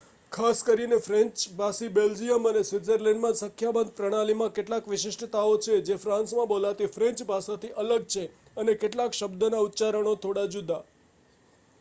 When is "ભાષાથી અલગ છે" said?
7.27-8.25